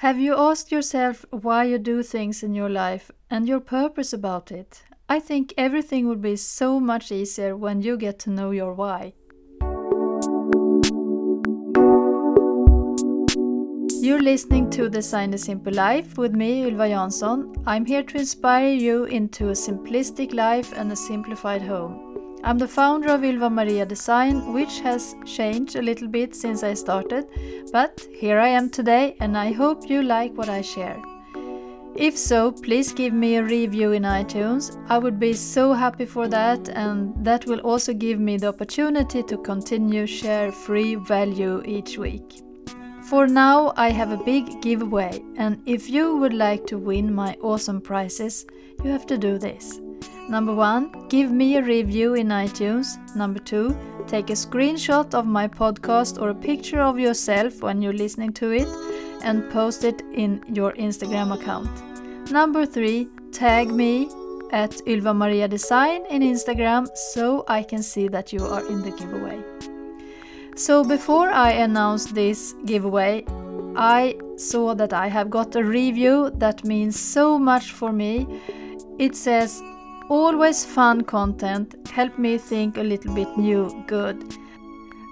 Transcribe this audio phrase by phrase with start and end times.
[0.00, 4.50] Have you asked yourself why you do things in your life and your purpose about
[4.50, 4.82] it?
[5.10, 9.12] I think everything will be so much easier when you get to know your why.
[14.00, 17.62] You're listening to Design a Simple Life with me, Ylva Jansson.
[17.66, 22.09] I'm here to inspire you into a simplistic life and a simplified home.
[22.42, 26.72] I'm the founder of Ylva Maria Design, which has changed a little bit since I
[26.72, 27.26] started,
[27.70, 31.00] but here I am today and I hope you like what I share.
[31.94, 34.74] If so, please give me a review in iTunes.
[34.88, 39.22] I would be so happy for that, and that will also give me the opportunity
[39.24, 42.42] to continue share free value each week.
[43.02, 47.36] For now, I have a big giveaway, and if you would like to win my
[47.42, 48.46] awesome prizes,
[48.82, 49.80] you have to do this.
[50.30, 52.86] Number one, give me a review in iTunes.
[53.16, 53.76] Number two,
[54.06, 58.52] take a screenshot of my podcast or a picture of yourself when you're listening to
[58.52, 58.68] it
[59.24, 61.68] and post it in your Instagram account.
[62.30, 64.08] Number three, tag me
[64.52, 68.92] at Ylva Maria Design in Instagram so I can see that you are in the
[68.92, 69.42] giveaway.
[70.54, 73.24] So before I announce this giveaway,
[73.74, 78.28] I saw that I have got a review that means so much for me.
[78.98, 79.60] It says
[80.10, 81.76] Always fun content.
[81.88, 84.34] Help me think a little bit new, good.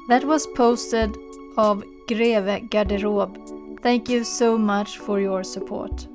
[0.08, 1.16] That was posted
[1.56, 3.80] of Greve Garderob.
[3.80, 6.08] Thank you so much for your support.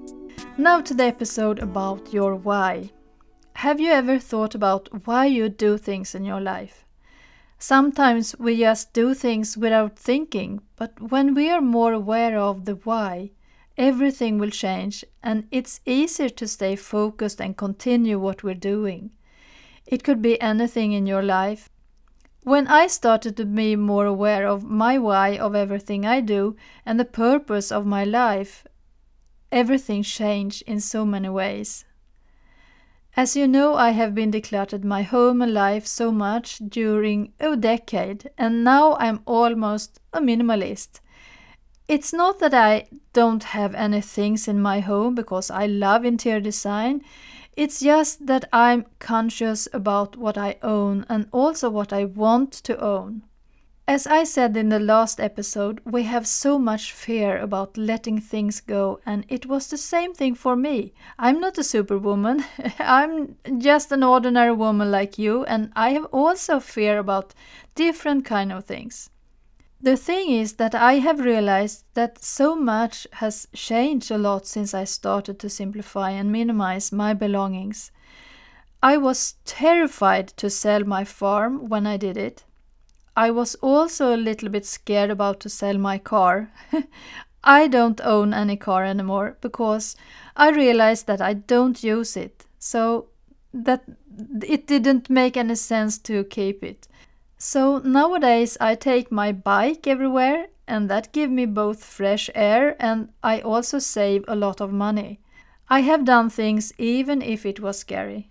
[0.58, 2.92] Now to the episode about your why.
[3.56, 6.86] Have you ever thought about why you do things in your life?
[7.60, 12.76] Sometimes we just do things without thinking, but when we are more aware of the
[12.76, 13.32] why,
[13.78, 19.12] everything will change and it's easier to stay focused and continue what we're doing.
[19.86, 21.70] It could be anything in your life.
[22.44, 27.00] When I started to be more aware of my why of everything I do and
[27.00, 28.68] the purpose of my life,
[29.52, 31.86] everything changed in so many ways.
[33.16, 37.56] As you know, I have been decluttered my home and life so much during a
[37.56, 41.00] decade, and now I'm almost a minimalist.
[41.88, 46.40] It's not that I don't have any things in my home because I love interior
[46.40, 47.02] design.
[47.58, 52.80] It's just that I'm conscious about what I own and also what I want to
[52.80, 53.24] own.
[53.86, 58.62] As I said in the last episode, we have so much fear about letting things
[58.62, 60.94] go, and it was the same thing for me.
[61.20, 62.46] I'm not a superwoman,
[62.80, 67.34] I'm just an ordinary woman like you, and I have also fear about
[67.76, 69.10] different kind of things.
[69.84, 74.74] The thing is that I have realized that so much has changed a lot since
[74.74, 77.92] I started to simplify and minimize my belongings.
[78.82, 82.46] I was terrified to sell my farm when I did it.
[83.18, 86.54] I was also a little bit scared about to sell my car.
[87.44, 89.98] I don't own any car anymore because
[90.38, 92.46] I realized that I don't use it.
[92.58, 93.10] So
[93.54, 93.84] that
[94.44, 96.88] it didn't make any sense to keep it.
[97.46, 103.10] So nowadays I take my bike everywhere and that give me both fresh air and
[103.22, 105.20] I also save a lot of money.
[105.68, 108.30] I have done things even if it was scary.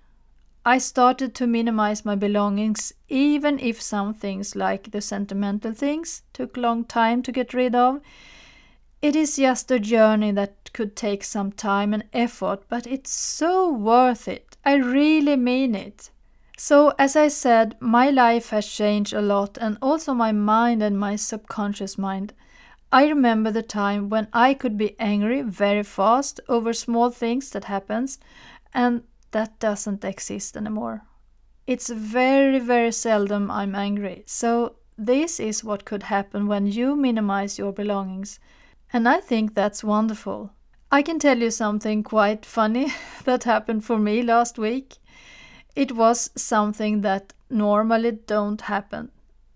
[0.65, 6.57] I started to minimize my belongings even if some things like the sentimental things took
[6.57, 8.01] long time to get rid of.
[9.03, 13.71] It is just a journey that could take some time and effort, but it's so
[13.71, 14.57] worth it.
[14.65, 16.09] I really mean it.
[16.65, 20.97] So, as I said, my life has changed a lot, and also my mind and
[20.97, 22.35] my subconscious mind.
[22.93, 27.65] I remember the time when I could be angry very fast over small things that
[27.65, 28.21] happens,
[28.73, 29.03] and
[29.33, 31.03] that doesn't exist anymore.
[31.67, 34.23] It's very, very seldom I'm angry.
[34.27, 38.39] So, this is what could happen when you minimize your belongings.
[38.93, 40.53] And I think that's wonderful.
[40.93, 42.93] I can tell you something quite funny
[43.25, 44.99] that happened for me last week
[45.75, 49.11] it was something that normally don't happen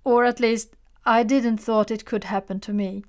[0.07, 3.05] or at least I didn't thought it could happen to me.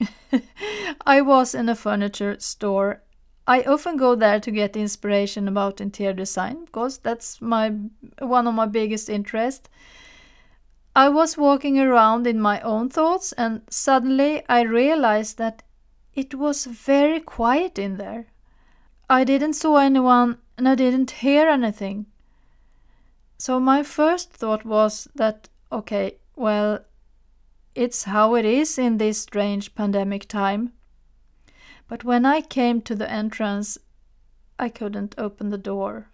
[1.06, 3.02] I was in a furniture store.
[3.46, 7.74] I often go there to get inspiration about interior design because that's my
[8.18, 9.68] one of my biggest interests.
[10.96, 15.62] I was walking around in my own thoughts and suddenly I realized that
[16.12, 18.26] it was very quiet in there.
[19.08, 22.06] I didn't saw anyone and I didn't hear anything.
[23.38, 26.80] So my first thought was that, okay, well,
[27.74, 30.72] it's how it is in this strange pandemic time.
[31.88, 33.78] But when I came to the entrance,
[34.58, 36.08] I couldn't open the door.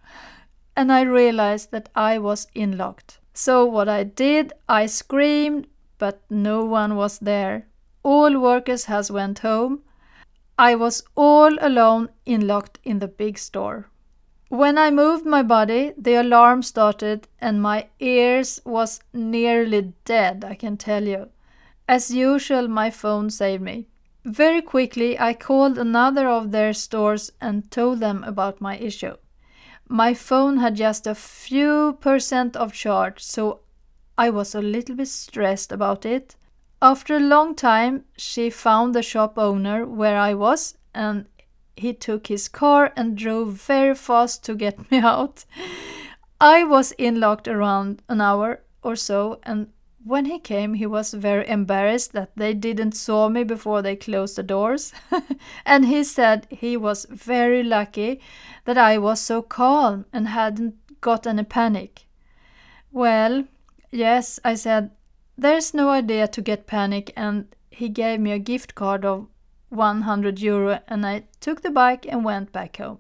[0.76, 3.20] And I realized that I was inlocked.
[3.34, 7.66] So what I did, I screamed, but no one was there.
[8.02, 9.82] All workers has went home.
[10.58, 13.88] I was all alone in locked in the big store.
[14.52, 20.56] When I moved my body, the alarm started and my ears was nearly dead, I
[20.56, 21.30] can tell you.
[21.88, 23.88] As usual, my phone saved me.
[24.26, 29.16] Very quickly, I called another of their stores and told them about my issue.
[29.88, 33.60] My phone had just a few percent of charge, so
[34.18, 36.36] I was a little bit stressed about it.
[36.82, 41.24] After a long time, she found the shop owner where I was and
[41.76, 45.44] he took his car and drove very fast to get me out.
[46.40, 49.68] I was in locked around an hour or so, and
[50.04, 54.36] when he came, he was very embarrassed that they didn't saw me before they closed
[54.36, 54.92] the doors.
[55.64, 58.20] and he said he was very lucky
[58.64, 62.06] that I was so calm and hadn't got any panic.
[62.90, 63.44] Well,
[63.90, 64.90] yes, I said,
[65.38, 69.28] there's no idea to get panic, and he gave me a gift card of
[69.72, 72.98] 100 euro and I took the bike and went back home.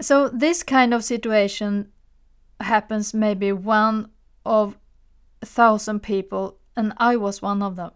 [0.00, 1.92] So this kind of situation
[2.60, 4.10] happens maybe one
[4.44, 4.76] of
[5.40, 7.92] a thousand people and I was one of them.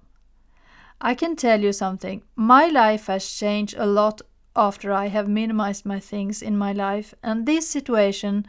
[1.00, 2.22] I can tell you something.
[2.36, 4.22] My life has changed a lot
[4.54, 8.46] after I have minimized my things in my life and this situation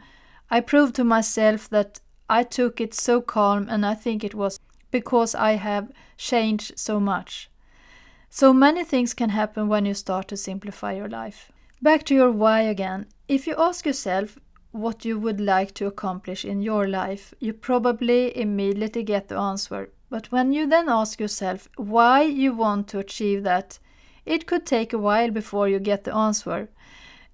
[0.50, 4.58] I proved to myself that I took it so calm and I think it was
[4.90, 7.50] because I have changed so much.
[8.32, 11.50] So many things can happen when you start to simplify your life.
[11.82, 13.06] Back to your why again.
[13.26, 14.38] If you ask yourself
[14.70, 19.90] what you would like to accomplish in your life, you probably immediately get the answer.
[20.10, 23.80] But when you then ask yourself why you want to achieve that,
[24.24, 26.68] it could take a while before you get the answer.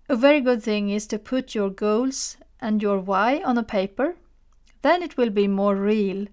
[0.08, 4.16] A very good thing is to put your goals and your why on a paper.
[4.80, 6.26] Then it will be more real.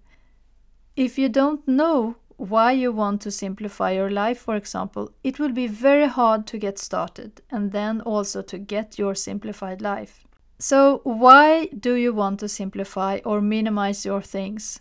[0.96, 5.52] If you don't know why you want to simplify your life, for example, it will
[5.52, 10.26] be very hard to get started and then also to get your simplified life.
[10.60, 14.80] So, why do you want to simplify or minimize your things?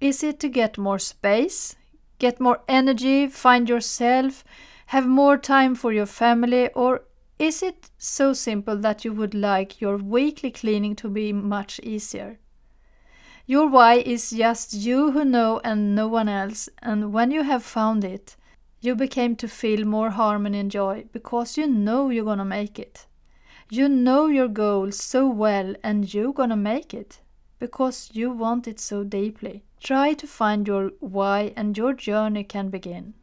[0.00, 1.74] Is it to get more space,
[2.18, 4.44] get more energy, find yourself,
[4.86, 7.02] have more time for your family, or
[7.38, 12.38] is it so simple that you would like your weekly cleaning to be much easier?
[13.50, 17.62] Your why is just you who know and no one else, and when you have
[17.62, 18.36] found it,
[18.82, 23.06] you became to feel more harmony and joy because you know you're gonna make it.
[23.70, 27.22] You know your goal so well and you're gonna make it
[27.58, 29.64] because you want it so deeply.
[29.82, 33.14] Try to find your why and your journey can begin.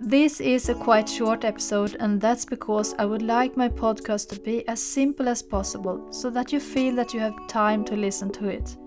[0.00, 4.40] This is a quite short episode, and that's because I would like my podcast to
[4.40, 8.30] be as simple as possible so that you feel that you have time to listen
[8.30, 8.78] to it.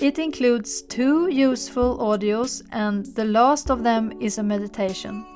[0.00, 5.26] It includes two useful audios, and the last of them is a meditation.